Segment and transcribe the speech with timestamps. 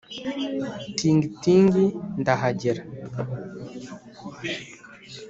[0.97, 1.85] Tingi-tingi
[2.21, 2.81] ndahagera